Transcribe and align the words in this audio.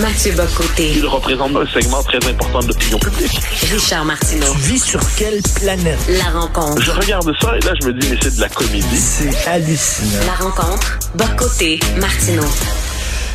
Mathieu 0.00 0.32
Bocoté. 0.32 0.92
Il 0.96 1.06
représente 1.06 1.54
un 1.54 1.66
segment 1.66 2.02
très 2.02 2.18
important 2.26 2.60
de 2.60 2.68
l'opinion 2.68 2.98
publique. 2.98 3.38
Richard 3.70 4.04
Martineau. 4.06 4.52
Tu 4.52 4.72
vis 4.72 4.78
sur 4.78 5.00
quelle 5.18 5.40
planète? 5.60 5.98
La 6.08 6.40
rencontre. 6.40 6.80
Je 6.80 6.90
regarde 6.90 7.30
ça 7.38 7.56
et 7.56 7.60
là, 7.60 7.72
je 7.80 7.88
me 7.88 7.92
dis, 7.92 8.08
mais 8.10 8.16
c'est 8.22 8.36
de 8.36 8.40
la 8.40 8.48
comédie. 8.48 8.96
C'est 8.96 9.48
hallucinant. 9.48 10.24
La 10.26 10.44
rencontre. 10.44 10.98
Bocoté. 11.14 11.80
Martineau. 12.00 12.46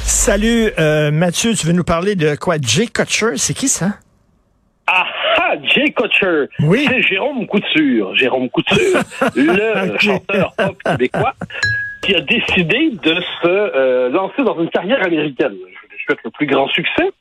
Salut, 0.05 0.71
euh, 0.79 1.11
Mathieu, 1.11 1.53
tu 1.53 1.67
veux 1.67 1.73
nous 1.73 1.83
parler 1.83 2.15
de 2.15 2.35
quoi? 2.35 2.55
Jay 2.59 2.87
Kutcher, 2.87 3.37
c'est 3.37 3.53
qui 3.53 3.67
ça? 3.67 3.89
Ah 4.87 5.05
ah, 5.37 5.53
Jay 5.63 5.91
Kutcher. 5.91 6.45
Oui. 6.61 6.87
C'est 6.89 7.01
Jérôme 7.03 7.45
Couture. 7.45 8.15
Jérôme 8.15 8.49
Couture, 8.49 9.01
le 9.35 9.97
chanteur 9.99 10.53
pop 10.57 10.75
québécois, 10.83 11.33
qui 12.01 12.15
a 12.15 12.21
décidé 12.21 12.91
de 13.03 13.15
se 13.41 13.47
euh, 13.47 14.09
lancer 14.09 14.43
dans 14.43 14.59
une 14.59 14.69
carrière 14.69 15.03
américaine. 15.03 15.53
Souhaite 16.05 16.19
le 16.23 16.31
plus 16.31 16.45
grand 16.45 16.67
succès, 16.69 17.11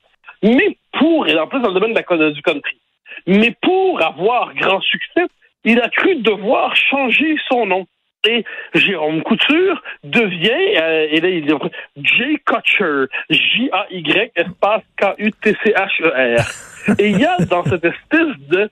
mais 0.43 0.77
pour, 0.99 1.27
et 1.27 1.39
en 1.39 1.47
plus 1.47 1.61
dans 1.61 1.71
le 1.71 1.81
domaine 1.81 2.33
du 2.33 2.43
country, 2.43 2.79
mais 3.27 3.55
pour 3.63 4.03
avoir 4.03 4.55
grand 4.55 4.81
succès, 4.81 5.27
il 5.65 5.81
a 5.81 5.89
cru 5.89 6.17
devoir 6.17 6.75
changer 6.77 7.37
son 7.49 7.67
nom. 7.67 7.87
Et 8.27 8.45
Jérôme 8.75 9.23
Couture 9.23 9.83
devient, 10.03 10.79
euh, 10.79 11.07
et 11.11 11.21
là, 11.21 11.29
il 11.29 11.45
dit 11.45 11.53
Jay 11.97 12.37
Kutcher, 12.47 13.05
J-A-Y, 13.29 14.33
espace 14.35 14.83
K-U-T-C-H-E-R. 14.97 16.97
Et 16.99 17.11
il 17.11 17.21
y 17.21 17.27
a 17.27 17.37
dans 17.45 17.65
cette 17.65 17.85
espèce 17.85 18.39
de 18.49 18.71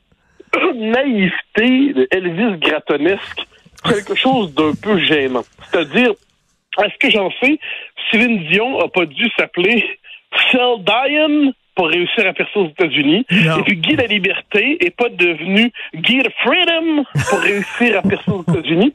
naïveté 0.75 1.93
de 1.93 2.09
Elvis 2.11 2.59
Gratonesque 2.59 3.47
quelque 3.85 4.15
chose 4.15 4.55
d'un 4.55 4.73
peu 4.75 4.99
gênant. 4.99 5.45
C'est-à-dire, 5.65 6.13
est-ce 6.83 6.99
que 6.99 7.11
j'en 7.11 7.31
sais, 7.43 7.59
Céline 8.11 8.49
Dion 8.49 8.81
a 8.81 8.89
pas 8.89 9.05
dû 9.05 9.29
s'appeler 9.37 9.85
Sell 10.51 10.83
Diane 10.85 11.53
pour 11.75 11.89
réussir 11.89 12.27
à 12.27 12.33
percer 12.35 12.59
aux 12.59 12.69
États-Unis. 12.69 13.25
Et 13.31 13.63
puis 13.65 13.77
Guy 13.77 13.97
la 13.97 14.07
Liberté 14.07 14.77
est 14.85 14.95
pas 14.95 15.09
devenu 15.09 15.73
Guy 15.95 16.19
the 16.23 16.31
Freedom 16.43 17.05
pour 17.31 17.39
réussir 17.51 17.99
à 17.99 18.03
percer 18.03 18.31
aux 18.31 18.43
États-Unis. 18.43 18.93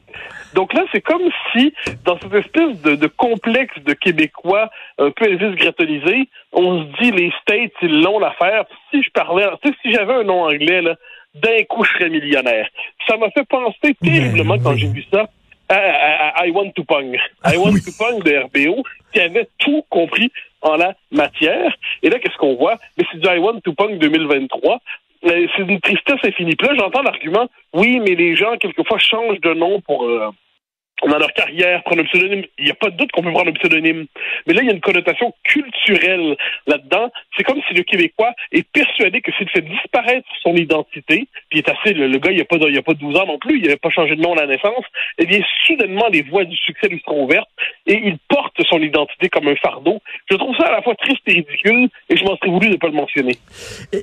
Donc 0.54 0.72
là, 0.72 0.84
c'est 0.92 1.00
comme 1.02 1.28
si, 1.52 1.74
dans 2.04 2.18
cette 2.20 2.32
espèce 2.34 2.80
de, 2.82 2.94
de 2.94 3.06
complexe 3.08 3.74
de 3.84 3.92
Québécois 3.94 4.70
un 4.98 5.10
peu 5.10 5.26
Elvis 5.26 5.56
gratonisé, 5.56 6.28
on 6.52 6.84
se 6.84 7.02
dit 7.02 7.10
les 7.10 7.32
States, 7.42 7.72
ils 7.82 8.00
l'ont 8.00 8.18
l'affaire. 8.20 8.64
Si 8.90 9.02
je 9.02 9.10
parlais, 9.10 9.44
tu 9.62 9.68
sais, 9.70 9.74
si 9.82 9.92
j'avais 9.92 10.14
un 10.14 10.22
nom 10.24 10.44
anglais, 10.44 10.80
là, 10.80 10.94
d'un 11.34 11.62
coup, 11.68 11.84
je 11.84 11.90
serais 11.92 12.08
millionnaire. 12.10 12.66
Ça 13.06 13.16
m'a 13.18 13.30
fait 13.30 13.46
penser 13.46 13.94
terriblement 14.02 14.56
quand 14.58 14.74
j'ai 14.76 14.86
vu 14.88 15.04
ça 15.12 15.28
à, 15.68 15.74
à- 15.74 16.40
à 16.40 16.46
I 16.46 16.50
Want 16.50 16.70
to 16.70 16.84
Pong. 16.84 17.18
I 17.44 17.56
Want 17.58 17.72
Oui. 17.72 17.82
to 17.82 17.90
Pong 17.98 18.22
de 18.24 18.38
RBO, 18.38 18.82
qui 19.18 19.24
avait 19.24 19.48
tout 19.58 19.82
compris 19.90 20.30
en 20.62 20.76
la 20.76 20.94
matière. 21.10 21.76
Et 22.04 22.08
là, 22.10 22.20
qu'est-ce 22.20 22.36
qu'on 22.36 22.54
voit? 22.54 22.78
Mais 22.96 23.04
c'est 23.10 23.18
du 23.18 23.26
I 23.26 23.38
Want 23.38 23.60
to 23.64 23.72
Pong 23.72 23.98
2023. 23.98 24.80
Euh, 25.24 25.46
C'est 25.56 25.62
une 25.62 25.80
tristesse 25.80 26.20
infinie. 26.22 26.54
Là, 26.60 26.74
j'entends 26.78 27.02
l'argument, 27.02 27.48
oui, 27.72 27.98
mais 27.98 28.14
les 28.14 28.36
gens, 28.36 28.56
quelquefois, 28.58 28.98
changent 28.98 29.40
de 29.40 29.54
nom 29.54 29.80
pour... 29.80 30.04
euh, 30.06 30.30
dans 31.06 31.18
leur 31.18 31.32
carrière, 31.32 31.82
prendre 31.84 32.02
un 32.02 32.06
pseudonyme. 32.06 32.44
Il 32.58 32.64
n'y 32.64 32.70
a 32.70 32.74
pas 32.74 32.90
de 32.90 32.96
doute 32.96 33.12
qu'on 33.12 33.22
peut 33.22 33.32
prendre 33.32 33.50
un 33.50 33.52
pseudonyme. 33.52 34.06
Mais 34.46 34.54
là, 34.54 34.62
il 34.62 34.66
y 34.66 34.70
a 34.70 34.74
une 34.74 34.80
connotation 34.80 35.32
culturelle 35.44 36.36
là-dedans. 36.66 37.10
C'est 37.36 37.44
comme 37.44 37.60
si 37.68 37.74
le 37.74 37.82
Québécois 37.84 38.32
est 38.52 38.66
persuadé 38.68 39.20
que 39.20 39.30
s'il 39.38 39.48
fait 39.50 39.60
disparaître 39.60 40.26
son 40.42 40.54
identité, 40.54 41.28
puis 41.50 41.60
est 41.60 41.68
assez, 41.68 41.94
le, 41.94 42.18
gars, 42.18 42.30
il 42.30 42.36
n'y 42.36 42.42
a, 42.42 42.44
pas 42.44 42.58
de- 42.58 42.68
il 42.68 42.78
a 42.78 42.82
pas 42.82 42.94
12 42.94 43.16
ans 43.16 43.26
non 43.26 43.38
plus, 43.38 43.58
il 43.58 43.62
n'avait 43.62 43.76
pas 43.76 43.90
changé 43.90 44.16
de 44.16 44.20
nom 44.20 44.32
à 44.32 44.40
la 44.40 44.46
naissance, 44.46 44.84
eh 45.18 45.26
bien, 45.26 45.40
soudainement, 45.66 46.08
les 46.12 46.22
voies 46.22 46.44
du 46.44 46.56
succès 46.56 46.88
lui 46.88 47.00
seront 47.04 47.24
ouvertes 47.24 47.48
et 47.86 47.94
il 48.04 48.18
porte 48.28 48.56
son 48.68 48.78
identité 48.80 49.28
comme 49.28 49.46
un 49.46 49.56
fardeau. 49.56 50.00
Je 50.30 50.36
trouve 50.36 50.56
ça 50.56 50.66
à 50.66 50.72
la 50.72 50.82
fois 50.82 50.94
triste 50.96 51.22
et 51.26 51.34
ridicule 51.34 51.88
et 52.08 52.16
je 52.16 52.24
m'en 52.24 52.36
serais 52.36 52.50
voulu 52.50 52.68
de 52.68 52.72
ne 52.74 52.78
pas 52.78 52.88
le 52.88 52.94
mentionner. 52.94 53.36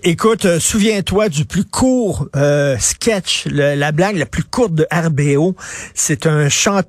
Écoute, 0.04 0.46
euh, 0.46 0.60
souviens-toi 0.60 1.30
du 1.30 1.46
plus 1.46 1.66
court 1.66 2.28
euh, 2.36 2.78
sketch, 2.78 3.46
la 3.52 3.92
blague 3.92 4.16
la 4.16 4.26
plus 4.26 4.44
courte 4.44 4.74
de 4.74 4.86
RBO. 4.92 5.56
C'est 5.94 6.26
un 6.26 6.50
chanteur 6.50 6.85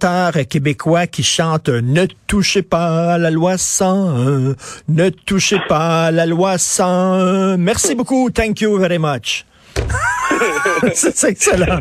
québécois 0.48 1.06
qui 1.06 1.22
chante 1.22 1.68
Ne 1.68 2.06
touchez 2.26 2.62
pas 2.62 3.14
à 3.14 3.18
la 3.18 3.30
loi 3.30 3.58
101, 3.58 4.54
ne 4.88 5.08
touchez 5.10 5.58
pas 5.68 6.06
à 6.06 6.10
la 6.10 6.26
loi 6.26 6.58
101. 6.58 7.56
Merci 7.56 7.94
beaucoup, 7.94 8.30
thank 8.30 8.60
you 8.60 8.78
very 8.78 8.98
much. 8.98 9.44
c'est 10.92 11.28
excellent. 11.28 11.80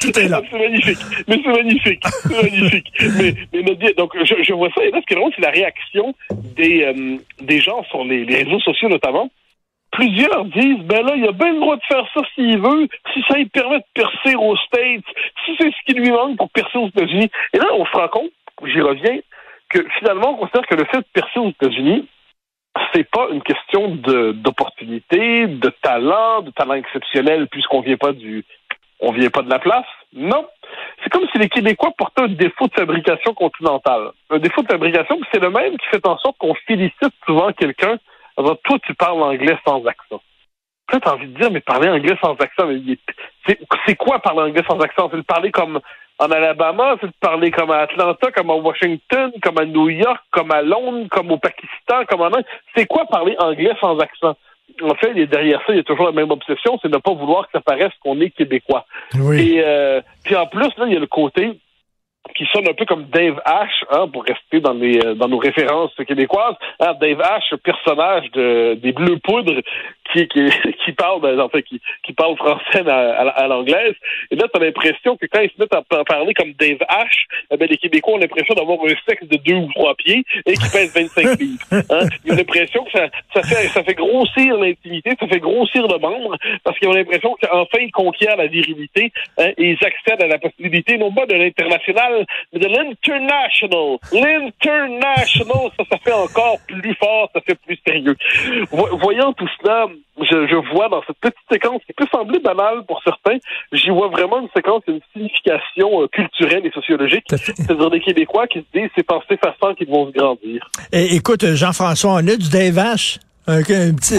Tout 0.00 0.18
est 0.18 0.28
là. 0.28 0.42
C'est 0.50 0.58
magnifique. 0.58 0.98
Mais 1.26 1.40
c'est 1.42 1.50
magnifique. 1.50 2.02
C'est 2.22 2.42
magnifique. 2.42 2.92
mais, 3.52 3.92
donc, 3.94 4.12
je, 4.24 4.34
je 4.42 4.52
vois 4.52 4.68
ça. 4.74 4.84
Et 4.84 4.90
là, 4.90 5.00
ce 5.00 5.06
qui 5.06 5.14
est 5.14 5.16
drôle, 5.16 5.32
c'est 5.34 5.42
la 5.42 5.50
réaction 5.50 6.14
des, 6.56 6.84
euh, 6.84 7.16
des 7.42 7.60
gens 7.60 7.82
sur 7.90 8.04
les, 8.04 8.24
les 8.24 8.44
réseaux 8.44 8.60
sociaux, 8.60 8.88
notamment. 8.88 9.30
Plusieurs 9.98 10.44
disent, 10.44 10.84
ben 10.84 11.04
là, 11.04 11.14
il 11.16 11.26
a 11.26 11.32
bien 11.32 11.54
le 11.54 11.58
droit 11.58 11.74
de 11.74 11.82
faire 11.82 12.04
ça 12.14 12.20
s'il 12.36 12.60
veut, 12.60 12.86
si 13.12 13.20
ça 13.28 13.36
lui 13.36 13.46
permet 13.46 13.78
de 13.78 13.84
percer 13.94 14.36
aux 14.36 14.56
States, 14.56 15.02
si 15.44 15.56
c'est 15.58 15.72
ce 15.72 15.84
qui 15.86 15.94
lui 15.94 16.12
manque 16.12 16.36
pour 16.36 16.50
percer 16.50 16.78
aux 16.78 16.86
États-Unis. 16.86 17.28
Et 17.52 17.58
là, 17.58 17.66
on 17.72 17.84
se 17.84 17.90
rend 17.90 18.06
compte, 18.06 18.30
j'y 18.64 18.80
reviens, 18.80 19.18
que 19.70 19.84
finalement, 19.98 20.30
on 20.30 20.36
considère 20.36 20.68
que 20.68 20.76
le 20.76 20.84
fait 20.84 20.98
de 20.98 21.06
percer 21.12 21.40
aux 21.40 21.50
États-Unis, 21.50 22.06
c'est 22.94 23.10
pas 23.10 23.26
une 23.32 23.42
question 23.42 23.96
de 23.96 24.30
d'opportunité, 24.30 25.48
de 25.48 25.68
talent, 25.82 26.42
de 26.42 26.52
talent 26.52 26.74
exceptionnel, 26.74 27.48
puisqu'on 27.48 27.80
vient 27.80 27.96
pas 27.96 28.12
du 28.12 28.44
on 29.00 29.10
vient 29.10 29.30
pas 29.30 29.42
de 29.42 29.50
la 29.50 29.58
place. 29.58 29.86
Non. 30.12 30.46
C'est 31.02 31.10
comme 31.10 31.26
si 31.32 31.38
les 31.38 31.48
Québécois 31.48 31.90
portaient 31.98 32.22
un 32.22 32.28
défaut 32.28 32.68
de 32.68 32.74
fabrication 32.74 33.34
continentale. 33.34 34.12
Un 34.30 34.38
défaut 34.38 34.62
de 34.62 34.68
fabrication, 34.68 35.18
c'est 35.32 35.40
le 35.40 35.50
même 35.50 35.76
qui 35.76 35.86
fait 35.88 36.06
en 36.06 36.18
sorte 36.18 36.36
qu'on 36.38 36.54
félicite 36.66 37.14
souvent 37.26 37.52
quelqu'un 37.52 37.98
disant 38.42 38.56
Toi, 38.64 38.78
tu 38.84 38.94
parles 38.94 39.22
anglais 39.22 39.58
sans 39.66 39.84
accent. 39.86 40.20
Là, 40.92 41.00
t'as 41.02 41.14
envie 41.14 41.26
de 41.26 41.38
dire, 41.38 41.50
mais 41.50 41.60
parler 41.60 41.88
anglais 41.88 42.16
sans 42.22 42.34
accent, 42.34 42.66
c'est 43.86 43.96
quoi 43.96 44.20
parler 44.20 44.40
anglais 44.40 44.64
sans 44.66 44.78
accent? 44.80 45.08
C'est 45.10 45.18
le 45.18 45.22
parler 45.22 45.50
comme 45.50 45.80
en 46.18 46.30
Alabama, 46.30 46.96
c'est 47.00 47.08
de 47.08 47.12
parler 47.20 47.50
comme 47.50 47.70
à 47.70 47.80
Atlanta, 47.80 48.30
comme 48.32 48.50
à 48.50 48.54
Washington, 48.54 49.30
comme 49.42 49.58
à 49.58 49.64
New 49.66 49.88
York, 49.90 50.20
comme 50.30 50.50
à 50.50 50.62
Londres, 50.62 51.06
comme 51.10 51.30
au 51.30 51.38
Pakistan, 51.38 52.04
comme 52.08 52.22
en 52.22 52.26
Inde. 52.26 52.44
C'est 52.74 52.86
quoi 52.86 53.04
parler 53.04 53.36
anglais 53.38 53.72
sans 53.80 53.98
accent? 53.98 54.36
En 54.82 54.94
fait, 54.94 55.14
derrière 55.26 55.60
ça, 55.66 55.72
il 55.72 55.76
y 55.76 55.80
a 55.80 55.84
toujours 55.84 56.06
la 56.06 56.12
même 56.12 56.30
obsession, 56.30 56.78
c'est 56.82 56.88
de 56.88 56.96
ne 56.96 57.00
pas 57.00 57.12
vouloir 57.12 57.46
que 57.46 57.52
ça 57.52 57.60
paraisse 57.60 57.92
qu'on 58.00 58.20
est 58.20 58.30
québécois. 58.30 58.84
Oui. 59.14 59.56
Et 59.56 59.64
euh, 59.64 60.00
puis 60.24 60.36
en 60.36 60.46
plus, 60.46 60.68
là, 60.76 60.86
il 60.86 60.92
y 60.92 60.96
a 60.96 61.00
le 61.00 61.06
côté 61.06 61.58
qui 62.36 62.46
sonne 62.52 62.68
un 62.68 62.74
peu 62.74 62.84
comme 62.84 63.04
Dave 63.06 63.40
Ash, 63.44 63.84
hein, 63.90 64.08
pour 64.12 64.24
rester 64.24 64.60
dans 64.60 64.74
les 64.74 64.98
euh, 65.04 65.14
dans 65.14 65.28
nos 65.28 65.38
références 65.38 65.92
québécoises. 66.06 66.54
Hein, 66.80 66.94
Dave 67.00 67.20
Ash, 67.20 67.54
personnage 67.62 68.30
de 68.32 68.74
des 68.74 68.92
Bleus 68.92 69.18
Poudres, 69.18 69.60
qui 70.12 70.26
qui, 70.28 70.46
qui 70.84 70.92
parle 70.92 71.20
ben, 71.20 71.38
en 71.40 71.48
fait 71.48 71.62
qui, 71.62 71.80
qui 72.04 72.12
parle 72.12 72.36
français 72.36 72.88
à, 72.88 72.96
à, 73.20 73.28
à 73.28 73.46
l'anglaise. 73.48 73.94
Et 74.30 74.36
là, 74.36 74.46
t'as 74.52 74.60
l'impression 74.60 75.16
que 75.16 75.26
quand 75.26 75.40
ils 75.40 75.50
se 75.50 75.60
mettent 75.60 75.74
à 75.74 75.82
pa- 75.82 76.04
parler 76.04 76.34
comme 76.34 76.52
Dave 76.52 76.78
Ash, 76.88 77.26
eh 77.50 77.56
ben, 77.56 77.68
les 77.68 77.76
Québécois 77.76 78.14
ont 78.14 78.18
l'impression 78.18 78.54
d'avoir 78.54 78.78
un 78.84 78.94
sexe 79.08 79.26
de 79.28 79.36
deux 79.36 79.54
ou 79.56 79.68
trois 79.74 79.94
pieds 79.94 80.24
et 80.46 80.54
qui 80.54 80.70
pèse 80.70 80.94
25 80.94 81.22
livres. 81.40 81.58
Hein? 81.72 82.06
Ils 82.24 82.32
ont 82.32 82.36
l'impression 82.36 82.84
que 82.84 82.90
ça, 82.92 83.08
ça 83.34 83.42
fait 83.42 83.68
ça 83.68 83.82
fait 83.84 83.94
grossir 83.94 84.56
l'intimité, 84.56 85.12
ça 85.20 85.26
fait 85.26 85.40
grossir 85.40 85.86
le 85.86 85.98
membre, 85.98 86.36
parce 86.64 86.78
qu'ils 86.78 86.88
ont 86.88 86.92
l'impression 86.92 87.36
qu'enfin 87.40 87.78
ils 87.80 87.90
conquièrent 87.92 88.36
la 88.36 88.46
virilité 88.46 89.12
hein, 89.38 89.50
et 89.56 89.70
ils 89.72 89.84
accèdent 89.84 90.22
à 90.22 90.26
la 90.26 90.38
possibilité 90.38 90.96
non 90.98 91.12
pas 91.12 91.26
de 91.26 91.34
l'international, 91.34 92.17
mais 92.52 92.60
de 92.60 92.66
l'international. 92.68 93.98
L'international, 94.12 95.70
ça, 95.78 95.84
ça 95.90 95.98
fait 96.04 96.12
encore 96.12 96.58
plus 96.66 96.94
fort, 96.94 97.30
ça 97.34 97.40
fait 97.46 97.58
plus 97.66 97.78
sérieux. 97.86 98.16
Vo- 98.70 98.96
voyant 98.98 99.32
tout 99.32 99.48
cela, 99.60 99.86
je, 100.20 100.46
je 100.46 100.72
vois 100.72 100.88
dans 100.88 101.02
cette 101.06 101.18
petite 101.18 101.38
séquence 101.50 101.80
qui 101.86 101.92
peut 101.92 102.06
sembler 102.12 102.38
banale 102.40 102.84
pour 102.86 103.00
certains, 103.02 103.38
j'y 103.72 103.90
vois 103.90 104.08
vraiment 104.08 104.40
une 104.40 104.48
séquence, 104.54 104.82
une 104.88 105.00
signification 105.12 106.02
euh, 106.02 106.08
culturelle 106.08 106.64
et 106.66 106.70
sociologique. 106.70 107.24
C'est-à-dire 107.28 107.90
des 107.90 108.00
Québécois 108.00 108.46
qui 108.46 108.58
se 108.60 108.78
disent 108.78 108.90
c'est 108.96 109.10
en 109.12 109.20
s'effaçant 109.28 109.74
qu'ils 109.74 109.88
vont 109.88 110.06
se 110.06 110.12
grandir. 110.12 110.68
Et, 110.92 111.14
écoute, 111.16 111.44
Jean-François, 111.54 112.12
on 112.14 112.16
a 112.18 112.36
du 112.36 112.48
Dave 112.50 112.78
Ash. 112.78 113.18
Un, 113.50 113.60
un 113.60 113.94
petit, 113.94 114.18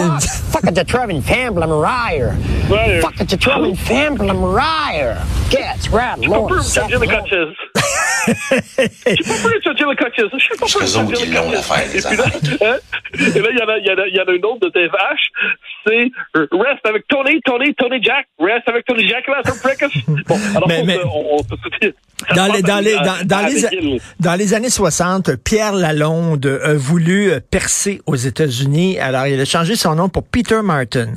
Fuck 0.50 0.64
it, 0.64 0.74
the 0.74 0.84
Trevin 0.84 1.20
Famblem 1.22 1.70
Ryer. 1.70 2.30
Euh, 2.72 3.00
Fuck 3.00 3.20
it, 3.20 3.28
the 3.28 3.38
Trevin 3.38 3.76
Famblem 3.76 4.42
Ryer. 4.42 5.14
Gets 5.50 5.88
Je 6.20 6.28
Lord. 6.28 6.48
Cutches. 6.50 7.54
Je 8.26 9.14
suis 9.14 9.24
pas 9.24 9.48
peu 9.48 9.76
Jim 9.76 9.94
Cutches. 9.96 10.28
Je 10.32 10.38
suis 10.38 10.56
pas 10.58 10.66
eux 10.66 10.98
autres, 10.98 11.24
ils 11.24 11.32
l'ont, 11.34 11.50
l'affaire, 11.50 11.94
Et 11.94 12.00
puis 12.00 12.16
là, 12.16 12.24
hein, 12.72 12.78
là, 13.40 13.48
il 13.50 13.58
y 13.58 13.62
en 13.62 13.68
a, 13.68 13.78
y 13.78 13.90
en 13.90 13.98
a, 13.98 14.06
il 14.08 14.14
y 14.16 14.20
en 14.20 14.24
a 14.24 14.32
une 14.32 14.44
autre 14.44 14.60
de 14.60 14.68
Dave 14.70 14.94
Ash. 15.10 15.20
C'est 15.86 16.10
euh, 16.36 16.46
Rest 16.52 16.84
avec 16.84 17.06
Tony, 17.08 17.40
Tony, 17.42 17.74
Tony 17.74 18.02
Jack. 18.02 18.26
Rest 18.38 18.68
avec 18.68 18.84
Tony 18.86 19.08
Jack, 19.08 19.26
là. 19.28 19.40
Bon, 20.26 20.38
alors, 20.54 20.68
Mais- 20.68 20.80
faut 20.80 20.84
mais- 20.86 20.98
que, 20.98 21.06
on, 21.06 21.36
on 21.36 21.42
Dans 22.34 22.52
les, 22.52 22.62
dans, 22.62 22.80
les, 22.80 22.94
dans, 23.24 23.46
les, 23.46 24.00
dans 24.20 24.34
les 24.34 24.54
années 24.54 24.70
60, 24.70 25.36
Pierre 25.36 25.72
Lalonde 25.72 26.60
a 26.62 26.74
voulu 26.74 27.32
percer 27.50 28.00
aux 28.06 28.16
États-Unis. 28.16 28.98
Alors, 28.98 29.26
il 29.26 29.40
a 29.40 29.44
changé 29.44 29.76
son 29.76 29.94
nom 29.94 30.08
pour 30.08 30.24
Peter 30.24 30.60
Martin. 30.62 31.14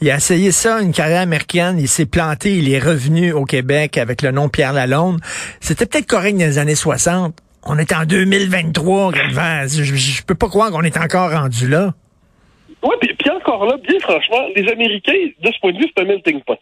Il 0.00 0.10
a 0.10 0.16
essayé 0.16 0.52
ça, 0.52 0.80
une 0.80 0.92
carrière 0.92 1.20
américaine. 1.20 1.78
Il 1.78 1.88
s'est 1.88 2.06
planté. 2.06 2.56
Il 2.56 2.72
est 2.72 2.78
revenu 2.78 3.32
au 3.32 3.44
Québec 3.44 3.98
avec 3.98 4.22
le 4.22 4.30
nom 4.30 4.48
Pierre 4.48 4.72
Lalonde. 4.72 5.20
C'était 5.60 5.86
peut-être 5.86 6.06
correct 6.06 6.32
dans 6.32 6.46
les 6.46 6.58
années 6.58 6.74
60. 6.74 7.36
On 7.64 7.78
est 7.78 7.92
en 7.92 8.04
2023, 8.04 9.12
Galvan. 9.12 9.66
Je, 9.68 9.82
je, 9.82 9.94
je 9.94 10.22
peux 10.22 10.34
pas 10.34 10.48
croire 10.48 10.70
qu'on 10.70 10.82
est 10.82 10.96
encore 10.96 11.30
rendu 11.30 11.68
là. 11.68 11.92
Oui, 12.82 12.94
puis, 13.00 13.14
puis 13.14 13.30
encore 13.30 13.66
là, 13.66 13.76
bien 13.76 13.98
franchement, 14.00 14.46
les 14.54 14.70
Américains, 14.70 15.12
de 15.42 15.50
ce 15.50 15.60
point 15.60 15.72
de 15.72 15.78
vue, 15.78 15.86
c'est 15.94 16.02
un 16.02 16.06
melting 16.06 16.40
pot. 16.42 16.58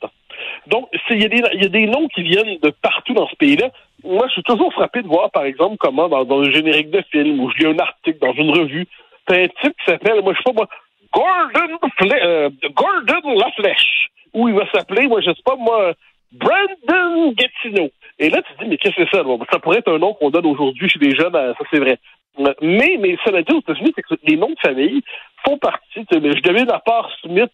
Donc, 0.67 0.89
il 1.11 1.23
y, 1.23 1.25
a 1.25 1.29
des- 1.29 1.57
y 1.59 1.65
a 1.65 1.69
des 1.69 1.87
noms 1.87 2.09
qui 2.09 2.23
viennent 2.23 2.59
de 2.63 2.71
partout 2.71 3.15
dans 3.15 3.29
ce 3.29 3.37
pays-là. 3.37 3.71
Moi, 4.05 4.27
je 4.29 4.33
suis 4.35 4.43
toujours 4.43 4.73
frappé 4.73 5.03
de 5.03 5.09
voir, 5.09 5.31
par 5.31 5.45
exemple, 5.45 5.77
comment 5.79 6.09
dans, 6.09 6.25
dans 6.25 6.39
le 6.39 6.51
générique 6.53 6.91
de 6.91 7.03
film, 7.11 7.41
où 7.41 7.51
je 7.51 7.59
lis 7.59 7.67
un 7.67 7.79
article 7.79 8.19
dans 8.21 8.33
une 8.35 8.51
revue, 8.51 8.87
t'as 9.27 9.43
un 9.43 9.49
type 9.49 9.75
qui 9.79 9.85
s'appelle, 9.87 10.23
moi, 10.23 10.33
je 10.33 10.39
sais 10.39 10.45
pas 10.45 10.53
moi, 10.53 10.69
Gordon, 11.13 11.79
euh, 12.23 12.51
Gordon 12.75 13.39
Laflèche. 13.39 14.09
Ou 14.35 14.49
il 14.49 14.55
va 14.55 14.71
s'appeler, 14.71 15.09
moi, 15.09 15.21
je 15.21 15.31
sais 15.31 15.43
pas 15.45 15.57
moi, 15.57 15.95
Brandon 16.33 17.33
Gatineau. 17.33 17.91
Et 18.19 18.31
là, 18.31 18.43
tu 18.43 18.55
te 18.55 18.63
dis, 18.63 18.71
mais 18.71 18.77
qu'est-ce 18.79 18.97
que 18.97 19.05
c'est 19.11 19.17
ça? 19.17 19.25
Ça 19.51 19.59
pourrait 19.59 19.79
être 19.79 19.93
un 19.93 19.99
nom 19.99 20.15
qu'on 20.15 20.31
donne 20.31 20.47
aujourd'hui 20.47 20.89
chez 20.89 20.99
les 20.99 21.15
jeunes, 21.15 21.35
euh, 21.35 21.53
ça 21.55 21.65
c'est 21.71 21.79
vrai. 21.79 21.99
Mais, 22.39 22.99
mais 23.01 23.17
cela 23.25 23.43
dit, 23.43 23.55
aux 23.55 23.61
États-Unis, 23.61 23.93
c'est 23.97 24.03
que 24.03 24.15
les 24.25 24.37
noms 24.37 24.51
de 24.51 24.61
famille 24.61 25.03
font 25.47 25.57
partie. 25.57 26.05
mais 26.13 26.37
Je 26.37 26.43
devine 26.43 26.71
à 26.71 26.81
part 26.81 27.11
Smith, 27.23 27.51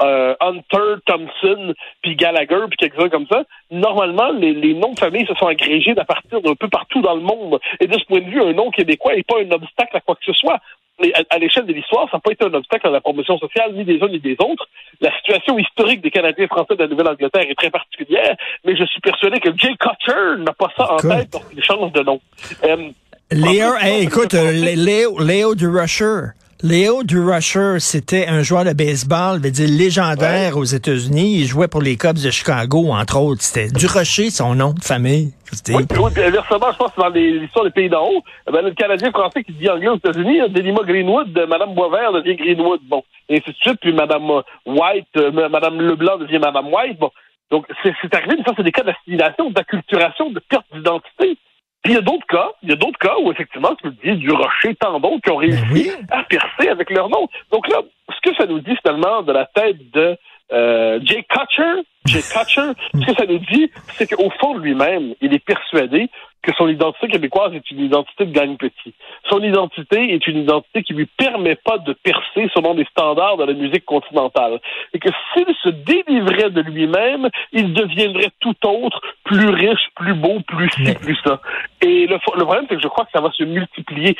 euh, 0.00 0.34
Hunter, 0.40 1.00
Thompson, 1.04 1.74
puis 2.02 2.16
Gallagher, 2.16 2.64
puis 2.70 2.78
quelques-uns 2.78 3.10
comme 3.10 3.26
ça. 3.26 3.44
Normalement, 3.70 4.30
les, 4.32 4.54
les 4.54 4.74
noms 4.74 4.92
de 4.92 4.98
famille 4.98 5.26
se 5.26 5.34
sont 5.34 5.46
agrégés 5.46 5.94
d'à 5.94 6.04
partir 6.04 6.40
d'un 6.40 6.54
peu 6.54 6.68
partout 6.68 7.02
dans 7.02 7.14
le 7.14 7.20
monde. 7.20 7.60
Et 7.80 7.86
de 7.86 7.98
ce 7.98 8.04
point 8.06 8.20
de 8.20 8.30
vue, 8.30 8.42
un 8.42 8.54
nom 8.54 8.70
québécois 8.70 9.14
n'est 9.14 9.24
pas 9.24 9.40
un 9.40 9.50
obstacle 9.50 9.96
à 9.96 10.00
quoi 10.00 10.14
que 10.14 10.24
ce 10.24 10.32
soit. 10.32 10.58
Mais 11.00 11.12
à, 11.14 11.22
à 11.30 11.38
l'échelle 11.38 11.66
de 11.66 11.72
l'histoire, 11.72 12.08
ça 12.10 12.16
n'a 12.16 12.20
pas 12.20 12.32
été 12.32 12.44
un 12.44 12.54
obstacle 12.54 12.86
à 12.86 12.90
la 12.90 13.00
promotion 13.00 13.38
sociale 13.38 13.72
ni 13.74 13.84
des 13.84 14.00
uns 14.02 14.08
ni 14.08 14.20
des 14.20 14.36
autres. 14.38 14.68
La 15.00 15.14
situation 15.16 15.58
historique 15.58 16.00
des 16.02 16.10
Canadiens 16.10 16.46
français 16.46 16.76
de 16.76 16.82
la 16.82 16.88
Nouvelle-Angleterre 16.88 17.46
est 17.48 17.58
très 17.58 17.70
particulière, 17.70 18.36
mais 18.64 18.76
je 18.76 18.84
suis 18.84 19.00
persuadé 19.00 19.40
que 19.40 19.50
Jay 19.56 19.74
Cutcher 19.78 20.38
n'a 20.38 20.52
pas 20.52 20.72
ça 20.76 20.92
en 20.92 20.96
tête 20.96 21.30
lorsqu'il 21.32 21.64
change 21.64 21.92
de 21.92 22.02
nom. 22.02 22.20
Euh, 22.64 22.90
Léo, 23.30 23.74
hey, 23.80 24.04
écoute. 24.04 24.34
Léo, 24.34 25.18
Léo 25.18 25.54
du 25.54 25.66
Rusher. 25.66 26.32
Léo 26.66 27.02
du 27.02 27.20
Rusher, 27.20 27.74
c'était 27.78 28.26
un 28.26 28.42
joueur 28.42 28.64
de 28.64 28.72
baseball, 28.72 29.38
veut 29.38 29.50
dire 29.50 29.68
légendaire 29.68 30.56
aux 30.56 30.64
États-Unis. 30.64 31.40
Il 31.40 31.44
jouait 31.46 31.68
pour 31.68 31.82
les 31.82 31.96
Cubs 31.98 32.16
de 32.16 32.30
Chicago, 32.30 32.88
entre 32.90 33.20
autres. 33.20 33.42
C'était 33.42 33.68
du 33.68 33.84
Rocher, 33.86 34.30
son 34.30 34.54
nom 34.54 34.72
de 34.72 34.82
famille. 34.82 35.34
Oui, 35.68 35.84
puis, 35.86 35.98
oui, 35.98 36.10
puis 36.14 36.22
inversement, 36.22 36.72
je 36.72 36.78
pense 36.78 36.92
dans 36.96 37.10
les- 37.10 37.38
l'histoire 37.38 37.66
des 37.66 37.70
pays 37.70 37.90
d'en 37.90 38.06
haut, 38.08 38.22
eh 38.48 38.50
ben, 38.50 38.62
le 38.62 38.70
Canadien 38.72 39.10
français 39.10 39.44
qui 39.44 39.52
dit 39.52 39.68
anglais 39.68 39.88
aux 39.88 39.96
États-Unis, 39.96 40.40
hein, 40.40 40.46
Delima 40.48 40.80
Greenwood, 40.84 41.34
de 41.34 41.44
Mme 41.44 41.74
Boisvert 41.74 42.12
devient 42.14 42.34
Greenwood, 42.36 42.80
bon, 42.88 43.02
et 43.28 43.36
ainsi 43.36 43.50
de 43.50 43.56
suite, 43.56 43.78
puis 43.82 43.92
White, 43.92 45.06
euh, 45.18 45.30
Mme 45.32 45.80
Leblanc 45.82 46.16
devient 46.16 46.38
Mme 46.38 46.72
White, 46.72 46.98
bon. 46.98 47.10
Donc, 47.50 47.66
c'est 47.82 47.92
c'est 48.00 48.14
arrivé, 48.14 48.36
mais 48.38 48.44
ça, 48.44 48.52
c'est 48.56 48.62
des 48.62 48.72
cas 48.72 48.82
d'assimilation, 48.82 49.50
d'acculturation, 49.50 50.30
de 50.30 50.40
perte 50.48 50.64
d'identité. 50.74 51.36
Puis 51.84 51.92
il 51.92 51.96
y 51.96 51.98
a 51.98 52.02
d'autres 52.02 52.26
cas, 52.26 52.48
il 52.62 52.70
y 52.70 52.72
a 52.72 52.76
d'autres 52.76 52.98
cas 52.98 53.14
où 53.20 53.30
effectivement, 53.30 53.74
tu 53.76 53.88
le 53.88 53.92
dis, 54.02 54.16
du 54.16 54.30
rocher, 54.32 54.74
tant 54.76 54.98
d'autres 54.98 55.20
qui 55.22 55.30
ont 55.30 55.36
réussi 55.36 55.60
Ben 55.60 55.72
oui. 55.72 55.90
à 56.10 56.22
percer 56.24 56.68
avec 56.68 56.88
leur 56.90 57.10
nom. 57.10 57.28
Donc 57.52 57.68
là, 57.68 57.82
ce 58.08 58.30
que 58.30 58.34
ça 58.36 58.46
nous 58.46 58.60
dit 58.60 58.74
finalement 58.82 59.22
de 59.22 59.32
la 59.32 59.44
tête 59.44 59.76
de 59.92 60.16
euh, 60.52 61.00
Jay 61.02 61.24
Cutcher, 61.28 61.82
Jay 62.06 62.20
Cutcher, 62.32 62.72
ce 62.94 63.06
que 63.06 63.14
ça 63.14 63.26
nous 63.26 63.38
dit, 63.38 63.70
c'est 63.94 64.06
qu'au 64.08 64.30
fond 64.40 64.54
de 64.54 64.60
lui-même, 64.60 65.14
il 65.20 65.34
est 65.34 65.44
persuadé 65.44 66.08
que 66.42 66.52
son 66.58 66.68
identité 66.68 67.08
québécoise 67.08 67.54
est 67.54 67.70
une 67.70 67.80
identité 67.80 68.26
de 68.26 68.32
gagne 68.32 68.56
petit. 68.56 68.92
Son 69.30 69.42
identité 69.42 70.12
est 70.12 70.26
une 70.26 70.42
identité 70.42 70.82
qui 70.82 70.92
lui 70.92 71.06
permet 71.06 71.54
pas 71.56 71.78
de 71.78 71.94
percer 71.94 72.50
selon 72.54 72.74
les 72.74 72.84
standards 72.84 73.38
de 73.38 73.44
la 73.44 73.54
musique 73.54 73.86
continentale. 73.86 74.60
Et 74.92 74.98
que 74.98 75.08
s'il 75.32 75.46
se 75.62 75.70
délivrait 75.70 76.50
de 76.50 76.60
lui-même, 76.60 77.30
il 77.52 77.72
deviendrait 77.72 78.30
tout 78.40 78.54
autre, 78.66 79.00
plus 79.24 79.48
riche, 79.48 79.88
plus 79.96 80.14
beau, 80.14 80.40
plus 80.46 80.68
ci, 80.70 80.94
plus 80.94 81.16
ça. 81.24 81.40
Et 81.80 82.06
le, 82.06 82.16
le 82.36 82.44
problème, 82.44 82.66
c'est 82.68 82.76
que 82.76 82.82
je 82.82 82.88
crois 82.88 83.06
que 83.06 83.12
ça 83.12 83.22
va 83.22 83.30
se 83.32 83.44
multiplier. 83.44 84.14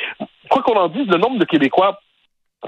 Quoi 0.49 0.63
qu'on 0.63 0.79
en 0.79 0.89
dise, 0.89 1.07
le 1.07 1.17
nombre 1.17 1.37
de 1.37 1.45
Québécois 1.45 1.99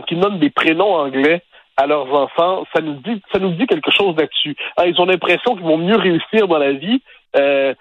qui 0.08 0.16
donnent 0.16 0.38
des 0.40 0.52
prénoms 0.52 0.94
anglais 0.94 1.42
à 1.78 1.86
leurs 1.88 2.12
enfants, 2.14 2.66
ça 2.74 2.82
nous 2.82 2.96
dit, 2.96 3.22
ça 3.32 3.40
nous 3.40 3.52
dit 3.52 3.68
quelque 3.68 3.92
chose 3.92 4.16
là-dessus. 4.18 4.56
Hein, 4.78 4.86
ils 4.88 5.00
ont 5.00 5.06
l'impression 5.06 5.56
qu'ils 5.56 5.66
vont 5.66 5.78
mieux 5.78 5.96
réussir 5.96 6.48
dans 6.48 6.58
la 6.58 6.74
vie 6.74 7.02
euh, 7.36 7.74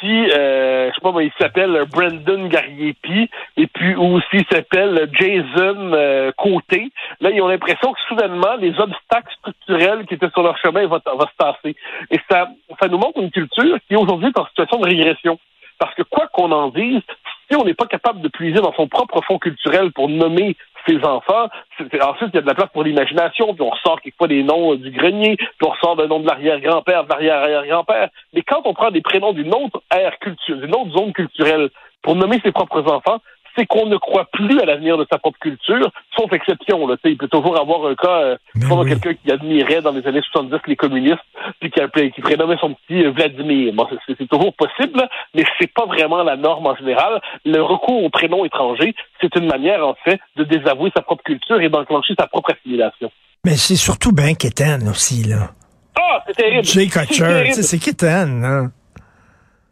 si, 0.00 0.30
euh, 0.30 0.90
je 0.90 0.94
sais 0.94 1.00
pas, 1.00 1.22
il 1.22 1.32
s'appelle 1.38 1.84
Brandon 1.90 2.46
Gariepi, 2.48 3.30
et 3.56 3.66
puis 3.66 3.94
ou 3.94 4.20
s'il 4.30 4.44
s'appelle 4.50 5.08
Jason 5.12 5.92
euh, 5.94 6.32
Côté. 6.36 6.90
Là, 7.20 7.30
ils 7.30 7.40
ont 7.40 7.48
l'impression 7.48 7.92
que 7.92 8.00
soudainement, 8.08 8.56
les 8.56 8.78
obstacles 8.78 9.32
structurels 9.38 10.06
qui 10.06 10.14
étaient 10.14 10.30
sur 10.30 10.42
leur 10.42 10.58
chemin 10.58 10.86
vont, 10.86 11.00
vont 11.06 11.26
se 11.26 11.36
tasser. 11.38 11.76
Et 12.10 12.20
ça, 12.30 12.48
ça 12.80 12.88
nous 12.88 12.98
montre 12.98 13.20
une 13.20 13.30
culture 13.30 13.78
qui 13.88 13.96
aujourd'hui 13.96 14.28
est 14.28 14.38
en 14.38 14.46
situation 14.46 14.78
de 14.78 14.86
régression. 14.86 15.38
Parce 15.78 15.94
que 15.94 16.02
quoi 16.02 16.26
qu'on 16.28 16.52
en 16.52 16.68
dise, 16.68 17.02
si 17.48 17.56
on 17.56 17.64
n'est 17.64 17.74
pas 17.74 17.86
capable 17.86 18.20
de 18.20 18.28
puiser 18.28 18.60
dans 18.60 18.72
son 18.74 18.88
propre 18.88 19.20
fond 19.22 19.38
culturel 19.38 19.92
pour 19.92 20.08
nommer 20.08 20.56
ses 20.86 20.98
enfants, 21.04 21.48
ensuite 21.80 22.30
il 22.32 22.36
y 22.36 22.38
a 22.38 22.42
de 22.42 22.46
la 22.46 22.54
place 22.54 22.70
pour 22.72 22.84
l'imagination, 22.84 23.54
puis 23.54 23.62
on 23.62 23.70
ressort 23.70 24.00
quelquefois 24.00 24.28
des 24.28 24.42
noms 24.42 24.72
euh, 24.72 24.76
du 24.76 24.90
grenier, 24.90 25.36
puis 25.36 25.66
on 25.66 25.70
ressort 25.70 25.96
le 25.96 26.06
nom 26.06 26.20
de 26.20 26.26
l'arrière-grand-père, 26.26 27.04
de 27.04 27.08
l'arrière-arrière-grand-père. 27.10 28.08
Mais 28.32 28.42
quand 28.42 28.62
on 28.64 28.74
prend 28.74 28.90
des 28.90 29.00
prénoms 29.00 29.32
d'une 29.32 29.52
autre 29.54 29.82
ère 29.94 30.18
culturelle, 30.18 30.62
d'une 30.62 30.74
autre 30.74 30.90
zone 30.92 31.12
culturelle 31.12 31.70
pour 32.02 32.14
nommer 32.14 32.40
ses 32.44 32.52
propres 32.52 32.88
enfants, 32.90 33.20
c'est 33.56 33.66
qu'on 33.66 33.86
ne 33.86 33.96
croit 33.96 34.26
plus 34.32 34.60
à 34.60 34.64
l'avenir 34.64 34.96
de 34.98 35.06
sa 35.10 35.18
propre 35.18 35.38
culture, 35.38 35.90
sauf 36.16 36.32
exception. 36.32 36.86
Là, 36.86 36.96
il 37.04 37.16
peut 37.16 37.28
toujours 37.28 37.58
avoir 37.58 37.86
un 37.86 37.94
cas, 37.94 38.08
euh, 38.22 38.36
Ben 38.54 38.68
oui. 38.72 38.88
quelqu'un 38.90 39.14
qui 39.14 39.30
admirait 39.32 39.80
dans 39.82 39.92
les 39.92 40.06
années 40.06 40.22
70 40.32 40.56
les 40.66 40.76
communistes, 40.76 41.18
puis 41.60 41.70
qui, 41.70 41.80
appelait- 41.80 42.10
qui 42.10 42.20
prénommait 42.20 42.56
son 42.60 42.74
petit 42.74 43.04
euh, 43.04 43.10
Vladimir. 43.10 43.72
Bon, 43.74 43.86
c'est- 44.06 44.26
toujours 44.28 44.54
possible, 44.54 44.98
là, 44.98 45.08
mais 45.34 45.44
c'est 45.60 45.72
pas 45.72 45.86
vraiment 45.86 46.22
la 46.22 46.36
norme 46.36 46.66
en 46.66 46.74
général. 46.76 47.20
Le 47.44 47.60
recours 47.62 48.02
au 48.04 48.10
prénom 48.10 48.44
étranger, 48.44 48.94
c'est 49.20 49.34
une 49.36 49.46
manière, 49.46 49.86
en 49.86 49.94
fait, 50.04 50.20
de 50.36 50.44
désavouer 50.44 50.90
sa 50.96 51.02
propre 51.02 51.22
culture 51.22 51.60
et 51.60 51.68
d'enclencher 51.68 52.14
sa 52.18 52.26
propre 52.26 52.52
assimilation. 52.52 53.10
Mais 53.44 53.56
c'est 53.56 53.76
surtout 53.76 54.12
Ben 54.12 54.34
Keten 54.36 54.88
aussi, 54.88 55.22
là. 55.24 55.50
Ah, 55.98 56.22
c'est 56.26 56.34
terrible! 56.34 56.64
Jay 56.64 56.88
C'est 56.90 57.06
Kutcher, 57.06 57.52
c'est 57.62 57.78
Keten, 57.78 58.44
hein. 58.44 58.72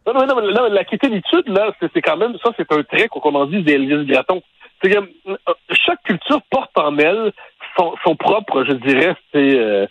Non, 0.05 0.13
non, 0.13 0.25
non, 0.27 0.69
la 0.69 0.83
quittitude, 0.83 1.47
là, 1.47 1.73
c'est 1.81 2.01
quand 2.01 2.17
même, 2.17 2.37
ça, 2.43 2.51
c'est 2.57 2.71
un 2.71 2.83
trait, 2.83 3.07
qu'on 3.07 3.33
en 3.33 3.45
dise, 3.45 3.63
d'Elvis 3.63 4.05
Gratton. 4.05 4.41
C'est 4.81 4.91
que 4.91 4.99
euh, 4.99 5.37
chaque 5.71 6.03
culture 6.03 6.41
porte 6.51 6.77
en 6.77 6.95
elle 6.97 7.31
son, 7.77 8.15
propre, 8.15 8.63
je 8.65 8.73
dirais, 8.73 9.15
c'est 9.33 9.57
euh, 9.57 9.87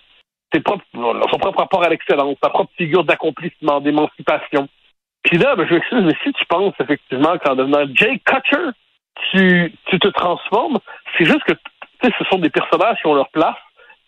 ses 0.52 0.60
propres- 0.60 0.84
son 0.94 1.38
propre 1.38 1.58
rapport 1.58 1.82
à 1.82 1.88
l'excellence, 1.88 2.36
sa 2.42 2.50
propre 2.50 2.70
figure 2.76 3.04
d'accomplissement, 3.04 3.80
d'émancipation. 3.80 4.68
Puis 5.24 5.38
là, 5.38 5.56
ben, 5.56 5.66
je 5.68 5.74
m'excuse, 5.74 6.04
mais 6.04 6.16
si 6.22 6.32
tu 6.32 6.44
penses 6.46 6.74
effectivement 6.80 7.36
qu'en 7.38 7.56
devenant 7.56 7.86
Jay 7.94 8.20
Cutcher, 8.24 8.70
tu, 9.30 9.74
tu 9.86 9.98
te 9.98 10.08
transformes, 10.08 10.78
c'est 11.16 11.24
juste 11.24 11.44
que 11.44 11.54
ce 12.02 12.24
sont 12.30 12.38
des 12.38 12.50
personnages 12.50 12.98
qui 13.00 13.06
ont 13.06 13.14
leur 13.14 13.30
place 13.30 13.56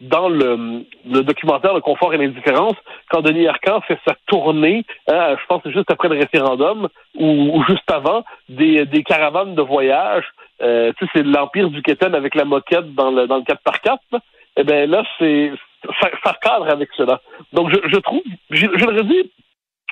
dans 0.01 0.29
le, 0.29 0.85
le 1.07 1.23
documentaire 1.23 1.75
Le 1.75 1.81
confort 1.81 2.13
et 2.13 2.19
l'indifférence, 2.19 2.77
quand 3.11 3.23
Denis 3.23 3.47
Arcand 3.49 3.81
fait 3.83 3.99
sa 4.07 4.15
tournée, 4.27 4.85
hein, 5.09 5.37
je 5.41 5.47
pense 5.47 5.63
juste 5.67 5.91
après 5.91 6.09
le 6.09 6.17
référendum 6.19 6.89
ou, 7.19 7.59
ou 7.59 7.65
juste 7.69 7.91
avant, 7.91 8.25
des, 8.49 8.85
des 8.87 9.03
caravanes 9.03 9.55
de 9.55 9.63
voyage, 9.63 10.25
euh, 10.63 10.93
tu 10.99 11.05
sais, 11.05 11.11
c'est 11.15 11.23
l'Empire 11.23 11.71
du 11.71 11.83
Quétaine 11.83 12.15
avec 12.15 12.35
la 12.35 12.45
moquette 12.45 12.95
dans 12.95 13.11
le, 13.11 13.27
dans 13.27 13.37
le 13.37 13.43
4x4, 13.43 13.99
là. 14.13 14.21
eh 14.57 14.65
bien 14.65 14.87
là, 14.87 15.03
c'est 15.19 15.53
ça, 16.01 16.09
ça 16.25 16.37
cadre 16.41 16.69
avec 16.69 16.91
cela. 16.97 17.21
Donc 17.53 17.71
je, 17.71 17.89
je 17.89 17.97
trouve, 17.97 18.23
je, 18.51 18.67
je 18.75 18.85
le 18.85 18.99
redis, 18.99 19.31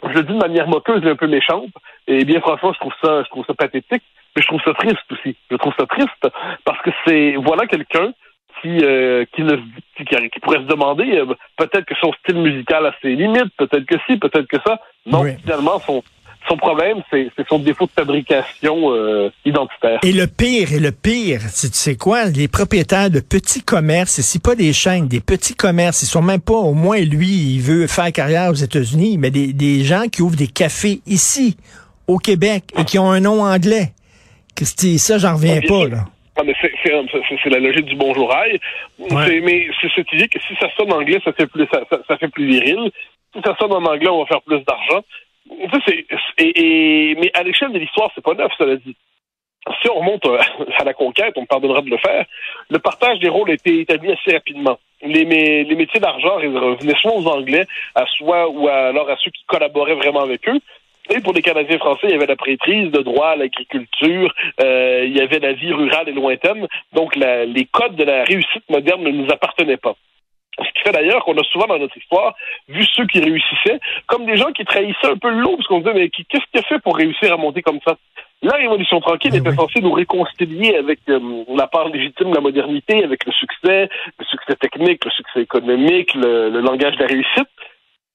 je 0.02 0.08
le 0.08 0.22
dis 0.22 0.32
de 0.32 0.38
manière 0.38 0.68
moqueuse 0.68 1.04
et 1.04 1.10
un 1.10 1.16
peu 1.16 1.26
méchante, 1.26 1.70
et 2.06 2.24
bien 2.24 2.40
franchement, 2.40 2.72
je 2.72 2.78
trouve 2.78 2.94
ça, 3.02 3.22
je 3.22 3.28
trouve 3.30 3.44
ça 3.46 3.54
pathétique, 3.54 4.02
mais 4.36 4.42
je 4.42 4.46
trouve 4.46 4.60
ça 4.64 4.74
triste 4.74 5.12
aussi. 5.12 5.36
Je 5.50 5.56
trouve 5.56 5.72
ça 5.78 5.86
triste 5.86 6.28
parce 6.64 6.80
que 6.82 6.90
c'est 7.06 7.36
voilà 7.36 7.66
quelqu'un 7.66 8.12
qui 8.64 8.82
euh, 8.82 9.24
qui, 9.34 9.42
ne, 9.42 9.56
qui, 9.96 10.04
qui 10.04 10.40
pourrait 10.40 10.58
se 10.58 10.66
demander 10.66 11.04
euh, 11.18 11.26
peut-être 11.58 11.84
que 11.84 11.94
son 12.00 12.12
style 12.14 12.38
musical 12.38 12.86
a 12.86 12.94
ses 13.02 13.14
limites, 13.14 13.52
peut-être 13.58 13.84
que 13.84 13.96
si, 14.06 14.16
peut-être 14.16 14.46
que 14.48 14.56
ça. 14.66 14.80
Non, 15.06 15.20
Oui. 15.20 15.32
finalement, 15.42 15.78
son 15.86 16.02
son 16.48 16.56
problème, 16.58 16.98
c'est 17.10 17.30
son 17.48 17.58
défaut 17.58 17.86
de 17.86 17.90
fabrication 17.92 18.92
euh, 18.92 19.30
identitaire. 19.46 19.98
Et 20.02 20.12
le 20.12 20.26
pire, 20.26 20.72
et 20.74 20.78
le 20.78 20.92
pire, 20.92 21.40
c'est 21.48 21.70
tu 21.70 21.76
sais 21.78 21.96
quoi, 21.96 22.26
les 22.26 22.48
propriétaires 22.48 23.08
de 23.10 23.20
petits 23.20 23.62
commerces, 23.62 24.18
et 24.18 24.22
c'est 24.22 24.42
pas 24.42 24.54
des 24.54 24.74
chaînes, 24.74 25.08
des 25.08 25.20
petits 25.20 25.54
commerces, 25.54 26.02
ils 26.02 26.06
sont 26.06 26.20
même 26.20 26.42
pas, 26.42 26.54
au 26.54 26.74
moins 26.74 27.00
lui, 27.00 27.54
il 27.54 27.60
veut 27.60 27.86
faire 27.86 28.12
carrière 28.12 28.50
aux 28.50 28.54
États-Unis, 28.54 29.16
mais 29.16 29.30
des, 29.30 29.54
des 29.54 29.84
gens 29.84 30.04
qui 30.12 30.20
ouvrent 30.20 30.36
des 30.36 30.48
cafés 30.48 31.00
ici, 31.06 31.56
au 32.06 32.18
Québec, 32.18 32.64
et 32.78 32.84
qui 32.84 32.98
ont 32.98 33.10
un 33.10 33.20
nom 33.20 33.42
anglais. 33.42 33.92
C'est 34.62 34.98
ça, 34.98 35.16
j'en 35.16 35.36
reviens 35.36 35.60
pas, 35.66 35.88
là. 35.88 36.04
Mais 36.44 36.54
c'est, 36.60 37.50
la 37.50 37.58
logique 37.58 37.86
du 37.86 37.96
bonjour 37.96 38.32
aïe. 38.34 38.58
Ouais. 38.98 39.40
Mais 39.40 39.66
c'est 39.80 39.90
cette 39.94 40.12
idée 40.12 40.28
que 40.28 40.40
si 40.40 40.54
ça 40.60 40.68
sonne 40.76 40.92
en 40.92 40.96
anglais, 41.00 41.20
ça 41.24 41.32
fait 41.32 41.46
plus, 41.46 41.66
ça, 41.72 41.82
ça- 41.90 42.00
ça 42.06 42.16
fait 42.18 42.28
plus 42.28 42.46
viril. 42.46 42.90
Si 43.34 43.40
ça 43.44 43.56
sonne 43.58 43.72
en 43.72 43.84
anglais, 43.84 44.08
on 44.08 44.20
va 44.20 44.26
faire 44.26 44.42
plus 44.42 44.60
d'argent. 44.64 45.02
Et, 46.38 46.60
et- 46.60 47.14
mais 47.16 47.30
à 47.34 47.42
l'échelle 47.42 47.72
de 47.72 47.78
l'histoire, 47.78 48.10
c'est 48.14 48.24
pas 48.24 48.34
neuf, 48.34 48.52
cela 48.58 48.76
dit. 48.76 48.96
Si 49.82 49.88
on 49.90 49.98
remonte 50.00 50.24
euh, 50.26 50.38
à 50.78 50.84
la 50.84 50.92
conquête, 50.94 51.34
on 51.36 51.42
me 51.42 51.46
pardonnera 51.46 51.80
de 51.82 51.90
le 51.90 51.96
faire, 51.98 52.24
le 52.70 52.78
partage 52.78 53.18
des 53.18 53.28
rôles 53.28 53.50
a 53.50 53.54
été 53.54 53.80
établi 53.80 54.12
assez 54.12 54.32
rapidement. 54.32 54.78
Les, 55.02 55.24
mé- 55.24 55.66
les 55.66 55.74
métiers 55.76 56.00
d'argent 56.00 56.34
revenaient 56.36 56.94
soit 57.00 57.14
aux 57.14 57.26
Anglais, 57.28 57.66
à 57.94 58.04
soit 58.16 58.48
ou 58.48 58.68
à- 58.68 58.88
alors 58.88 59.08
à 59.10 59.16
ceux 59.22 59.30
qui 59.30 59.44
collaboraient 59.46 59.94
vraiment 59.94 60.20
avec 60.22 60.48
eux. 60.48 60.60
Et 61.10 61.20
pour 61.20 61.34
les 61.34 61.42
Canadiens 61.42 61.78
français, 61.78 62.06
il 62.08 62.10
y 62.12 62.14
avait 62.14 62.26
la 62.26 62.36
prêtrise, 62.36 62.90
de 62.90 63.02
droit 63.02 63.28
à 63.28 63.36
l'agriculture, 63.36 64.32
euh, 64.60 65.04
il 65.04 65.14
y 65.16 65.20
avait 65.20 65.38
la 65.38 65.52
vie 65.52 65.72
rurale 65.72 66.08
et 66.08 66.12
lointaine. 66.12 66.66
Donc, 66.92 67.14
la, 67.16 67.44
les 67.44 67.66
codes 67.66 67.96
de 67.96 68.04
la 68.04 68.24
réussite 68.24 68.68
moderne 68.70 69.02
ne 69.02 69.10
nous 69.10 69.30
appartenaient 69.30 69.76
pas. 69.76 69.96
Ce 70.58 70.72
qui 70.72 70.82
fait 70.84 70.92
d'ailleurs 70.92 71.24
qu'on 71.24 71.36
a 71.36 71.42
souvent 71.44 71.66
dans 71.66 71.78
notre 71.78 71.96
histoire 71.98 72.34
vu 72.68 72.84
ceux 72.94 73.06
qui 73.06 73.18
réussissaient 73.20 73.80
comme 74.06 74.24
des 74.24 74.36
gens 74.36 74.52
qui 74.52 74.64
trahissaient 74.64 75.10
un 75.10 75.16
peu 75.16 75.28
l'eau, 75.28 75.56
parce 75.56 75.66
qu'on 75.66 75.80
se 75.82 75.84
dit, 75.90 75.94
mais 75.94 76.08
qu'est-ce 76.08 76.44
qu'il 76.50 76.60
a 76.60 76.62
fait 76.62 76.78
pour 76.78 76.96
réussir 76.96 77.32
à 77.32 77.36
monter 77.36 77.60
comme 77.60 77.80
ça? 77.86 77.96
La 78.42 78.56
Révolution 78.56 79.00
tranquille 79.00 79.32
Eh 79.34 79.38
était 79.38 79.50
oui. 79.50 79.56
censée 79.56 79.80
nous 79.80 79.92
réconcilier 79.92 80.76
avec 80.76 81.00
euh, 81.08 81.44
la 81.54 81.66
part 81.66 81.88
légitime 81.88 82.30
de 82.30 82.34
la 82.36 82.40
modernité, 82.40 83.02
avec 83.02 83.26
le 83.26 83.32
succès, 83.32 83.88
le 84.18 84.24
succès 84.24 84.54
technique, 84.56 85.04
le 85.04 85.10
succès 85.10 85.40
économique, 85.42 86.14
le, 86.14 86.50
le 86.50 86.60
langage 86.60 86.94
de 86.96 87.00
la 87.00 87.08
réussite. 87.08 87.48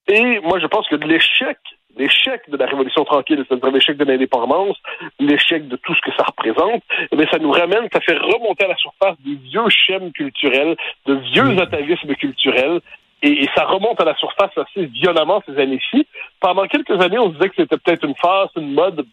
Et 0.08 0.40
moi, 0.40 0.60
je 0.60 0.68
pense 0.68 0.88
que 0.88 0.96
l'échec, 0.96 1.58
l'échec 2.00 2.50
de 2.50 2.58
la 2.58 2.66
Révolution 2.66 3.04
tranquille, 3.04 3.46
c'est-à-dire 3.48 3.72
l'échec 3.72 3.98
de 3.98 4.06
l'indépendance, 4.06 4.78
l'échec 5.20 5.68
de 5.68 5.76
tout 5.76 5.94
ce 5.94 6.02
que 6.02 6.16
ça 6.18 6.24
représente, 6.24 6.82
eh 7.12 7.16
bien, 7.16 7.28
ça 7.30 7.38
nous 7.38 7.52
ramène, 7.52 7.88
ça 7.92 8.00
fait 8.00 8.18
remonter 8.18 8.66
à 8.66 8.70
la 8.70 8.78
surface 8.78 9.16
des 9.26 9.36
vieux 9.36 9.70
schèmes 9.70 10.12
culturels, 10.12 10.76
de 11.06 11.14
vieux 11.16 11.60
atavismes 11.60 12.16
culturels, 12.16 12.80
et, 13.22 13.44
et 13.44 13.50
ça 13.54 13.66
remonte 13.66 14.00
à 14.02 14.06
la 14.06 14.16
surface 14.16 14.58
assez 14.58 14.86
violemment 14.86 15.44
ces 15.46 15.60
années-ci. 15.60 16.08
Pendant 16.40 16.66
quelques 16.68 17.00
années, 17.02 17.20
on 17.20 17.30
se 17.30 17.36
disait 17.36 17.50
que 17.50 17.56
c'était 17.58 17.78
peut-être 17.78 18.06
une 18.06 18.16
phase, 18.16 18.50
une 18.56 18.74
mode 18.74 19.06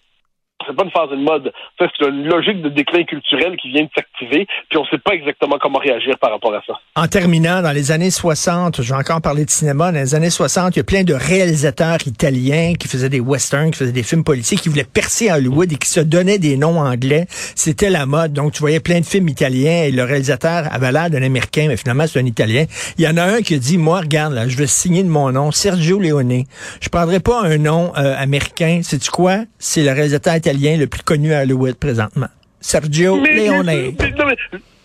c'est 0.67 0.75
pas 0.75 0.85
une 0.85 0.91
phase 0.91 1.11
de 1.11 1.17
mode. 1.17 1.53
C'est 1.79 2.07
une 2.07 2.25
logique 2.25 2.63
de 2.63 2.69
déclin 2.69 3.05
culturel 3.05 3.57
qui 3.57 3.71
vient 3.71 3.85
de 3.85 3.91
s'activer, 3.95 4.47
puis 4.69 4.79
on 4.79 4.85
sait 4.87 4.99
pas 4.99 5.13
exactement 5.13 5.57
comment 5.61 5.79
réagir 5.79 6.19
par 6.19 6.31
rapport 6.31 6.55
à 6.55 6.63
ça. 6.67 6.75
En 6.97 7.07
terminant, 7.07 7.63
dans 7.63 7.73
les 7.73 7.93
années 7.93 8.11
60, 8.11 8.83
je 8.83 8.93
vais 8.93 8.99
encore 8.99 9.21
parler 9.21 9.45
de 9.45 9.51
cinéma, 9.51 9.93
dans 9.93 9.99
les 9.99 10.15
années 10.15 10.31
60, 10.31 10.75
il 10.77 10.79
y 10.79 10.81
a 10.81 10.85
plein 10.85 11.05
de 11.05 11.15
réalisateurs 11.15 11.99
italiens 12.07 12.75
qui 12.79 12.89
faisaient 12.89 13.09
des 13.09 13.21
westerns, 13.21 13.71
qui 13.71 13.79
faisaient 13.79 13.93
des 13.93 14.03
films 14.03 14.25
policiers, 14.25 14.57
qui 14.57 14.69
voulaient 14.69 14.85
percer 14.85 15.31
Hollywood 15.31 15.73
et 15.73 15.77
qui 15.77 15.89
se 15.89 16.01
donnaient 16.01 16.39
des 16.39 16.57
noms 16.57 16.81
anglais. 16.81 17.27
C'était 17.29 17.91
la 17.91 18.07
mode. 18.07 18.33
Donc, 18.33 18.53
tu 18.53 18.61
voyais 18.61 18.81
plein 18.81 19.01
de 19.01 19.07
films 19.07 19.29
italiens 19.29 19.85
et 19.85 19.91
le 19.91 20.05
réalisateur 20.05 20.65
avait 20.73 20.93
l'air 20.93 21.11
d'un 21.11 21.23
Américain, 21.23 21.67
mais 21.69 21.77
finalement, 21.77 22.07
c'est 22.07 22.21
un 22.21 22.27
Italien. 22.27 22.65
Il 22.99 23.05
y 23.05 23.09
en 23.09 23.17
a 23.17 23.23
un 23.23 23.41
qui 23.41 23.55
a 23.55 23.59
dit, 23.59 23.79
moi, 23.79 24.01
regarde, 24.01 24.33
là, 24.33 24.49
je 24.49 24.57
vais 24.57 24.67
signer 24.67 25.03
de 25.03 25.09
mon 25.09 25.31
nom, 25.33 25.53
Sergio 25.53 25.99
Leone. 25.99 26.45
Je 26.81 26.89
prendrai 26.89 27.21
pas 27.21 27.43
un 27.43 27.59
nom 27.59 27.93
euh, 27.97 28.15
américain. 28.19 28.81
Sais-tu 28.83 29.11
quoi? 29.11 29.45
C'est 29.59 29.83
le 29.83 29.93
réalisateur 29.93 30.35
italien 30.35 30.46
le 30.53 30.87
plus 30.87 31.03
connu 31.03 31.33
à 31.33 31.43
Hollywood 31.43 31.77
présentement. 31.77 32.29
Sergio 32.61 33.17
Leone. 33.17 33.67
mais- 33.67 33.93
non, 33.93 34.27
mais, 34.27 34.37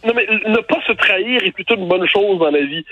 non, 0.06 0.13
mais 0.15 0.27
ne 0.50 0.58
pas 0.62 0.80
se 0.88 0.94
trahir 0.94 1.44
est 1.44 1.51
plutôt 1.51 1.75
une 1.75 1.88
bonne 1.88 2.08
chose 2.08 2.39
dans 2.39 2.51
la 2.51 2.63
vie. 2.65 2.84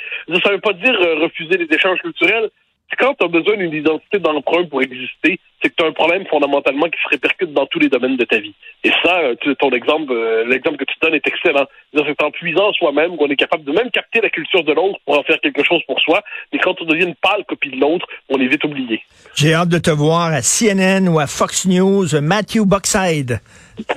Ça 0.43 0.51
veut 0.51 0.59
pas 0.59 0.73
dire 0.73 0.93
euh, 0.99 1.23
refuser 1.23 1.57
les 1.57 1.67
échanges 1.75 1.99
culturels. 1.99 2.49
Quand 2.97 3.13
tu 3.13 3.25
as 3.25 3.29
besoin 3.29 3.57
d'une 3.57 3.73
identité 3.73 4.19
d'emprunt 4.19 4.65
pour 4.65 4.81
exister, 4.81 5.39
c'est 5.61 5.69
que 5.69 5.75
tu 5.75 5.83
as 5.83 5.87
un 5.87 5.91
problème 5.91 6.25
fondamentalement 6.27 6.87
qui 6.87 6.99
se 7.03 7.09
répercute 7.09 7.53
dans 7.53 7.65
tous 7.65 7.79
les 7.79 7.89
domaines 7.89 8.17
de 8.17 8.23
ta 8.23 8.39
vie. 8.39 8.53
Et 8.83 8.91
ça, 9.03 9.19
euh, 9.19 9.35
ton 9.59 9.71
exemple, 9.71 10.11
euh, 10.11 10.45
l'exemple 10.45 10.77
que 10.77 10.85
tu 10.85 10.95
donnes 11.01 11.13
est 11.13 11.27
excellent. 11.27 11.65
C'est 11.93 12.23
en 12.23 12.31
puisant 12.31 12.71
soi-même 12.73 13.17
qu'on 13.17 13.27
est 13.27 13.35
capable 13.35 13.63
de 13.63 13.71
même 13.71 13.91
capter 13.91 14.21
la 14.21 14.29
culture 14.29 14.63
de 14.63 14.73
l'autre 14.73 14.99
pour 15.05 15.19
en 15.19 15.23
faire 15.23 15.39
quelque 15.41 15.63
chose 15.63 15.81
pour 15.85 15.99
soi. 15.99 16.21
Mais 16.53 16.59
quand 16.59 16.79
on 16.81 16.85
devient 16.85 17.05
une 17.05 17.15
pâle 17.15 17.43
copie 17.47 17.71
de 17.71 17.79
l'autre, 17.79 18.07
on 18.29 18.39
est 18.39 18.47
vite 18.47 18.63
oublié. 18.63 19.01
J'ai 19.35 19.53
hâte 19.53 19.69
de 19.69 19.79
te 19.79 19.91
voir 19.91 20.33
à 20.33 20.41
CNN 20.41 21.07
ou 21.09 21.19
à 21.19 21.27
Fox 21.27 21.65
News, 21.65 22.07
Matthew 22.21 22.65
Buckside. 22.65 23.39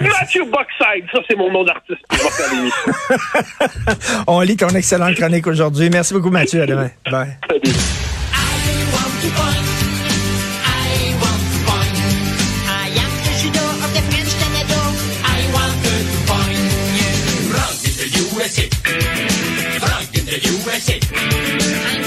Matthew 0.00 0.44
Buckside, 0.46 1.06
ça 1.12 1.20
c'est 1.28 1.36
mon 1.36 1.50
nom 1.50 1.64
d'artiste. 1.64 2.02
On 4.26 4.40
lit 4.40 4.56
ton 4.56 4.68
excellente 4.68 5.16
chronique 5.16 5.46
aujourd'hui. 5.46 5.90
Merci 5.90 6.14
beaucoup, 6.14 6.30
Mathieu. 6.30 6.62
À 6.62 6.66
demain. 6.66 6.90
Bye. 7.10 7.36
Salut. 7.48 8.21
USA. 18.42 18.68
Rock 19.80 20.18
in 20.18 20.24
the 20.26 20.38
USA. 20.42 22.01